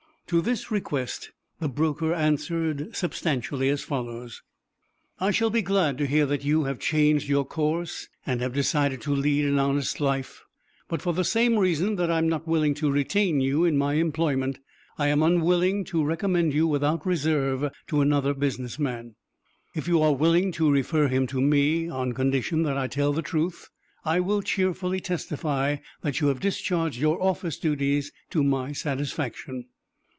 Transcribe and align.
To 0.27 0.39
this 0.41 0.71
request 0.71 1.31
the 1.59 1.67
broker 1.67 2.13
answered 2.13 2.95
substantially 2.95 3.67
as 3.67 3.83
follows: 3.83 4.41
"I 5.19 5.31
shall 5.31 5.49
be 5.49 5.61
glad 5.61 5.97
to 5.97 6.05
hear 6.07 6.25
that 6.25 6.45
you 6.45 6.63
have 6.63 6.79
changed 6.79 7.27
your 7.27 7.43
course, 7.43 8.07
and 8.25 8.39
have 8.39 8.53
decided 8.53 9.01
to 9.01 9.13
lead 9.13 9.43
an 9.43 9.59
honest 9.59 9.99
lift; 9.99 10.41
but, 10.87 11.01
for 11.01 11.11
the 11.11 11.25
same 11.25 11.57
reason 11.59 11.97
that 11.97 12.09
I 12.09 12.17
am 12.17 12.29
not 12.29 12.47
willing 12.47 12.73
to 12.75 12.89
retain 12.89 13.41
you 13.41 13.65
in 13.65 13.77
my 13.77 13.95
employment, 13.95 14.59
I 14.97 15.09
am 15.09 15.21
unwilling 15.21 15.83
to 15.87 16.01
recommend 16.01 16.53
you 16.53 16.65
without 16.65 17.05
reserve 17.05 17.69
to 17.87 17.99
another 17.99 18.33
business 18.33 18.79
man. 18.79 19.15
If 19.75 19.85
you 19.89 20.01
are 20.01 20.15
willing 20.15 20.53
to 20.53 20.71
refer 20.71 21.09
him 21.09 21.27
to 21.27 21.41
me, 21.41 21.89
on 21.89 22.13
condition 22.13 22.63
that 22.63 22.77
I 22.77 22.87
tell 22.87 23.11
the 23.11 23.21
truth, 23.21 23.69
I 24.05 24.21
will 24.21 24.41
cheerfully 24.41 25.01
testify 25.01 25.79
that 26.03 26.21
you 26.21 26.27
have 26.27 26.39
discharged 26.39 27.01
your 27.01 27.21
office 27.21 27.59
duties 27.59 28.13
to 28.29 28.45
my 28.45 28.71
satisfaction." 28.71 29.65